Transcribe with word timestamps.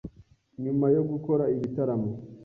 Nyuma 0.63 0.85
yo 0.95 1.01
gukora 1.11 1.43
ibitaramo 1.55 2.11